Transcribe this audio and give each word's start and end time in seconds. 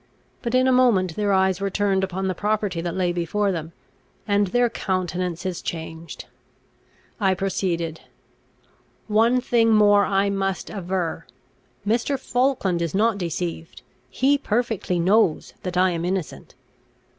But 0.41 0.55
in 0.55 0.67
a 0.67 0.71
moment 0.71 1.15
their 1.15 1.31
eyes 1.31 1.61
were 1.61 1.69
turned 1.69 2.03
upon 2.03 2.27
the 2.27 2.33
property 2.33 2.81
that 2.81 2.95
lay 2.95 3.13
before 3.13 3.51
them, 3.51 3.71
and 4.27 4.47
their 4.47 4.67
countenances 4.67 5.61
changed. 5.61 6.25
I 7.19 7.35
proceeded: 7.35 8.01
"One 9.07 9.39
thing 9.39 9.69
more 9.69 10.03
I 10.03 10.31
must 10.31 10.71
aver; 10.71 11.27
Mr. 11.85 12.17
Falkland 12.17 12.81
is 12.81 12.95
not 12.95 13.19
deceived; 13.19 13.83
he 14.09 14.39
perfectly 14.39 14.99
knows 14.99 15.53
that 15.61 15.77
I 15.77 15.91
am 15.91 16.03
innocent." 16.03 16.55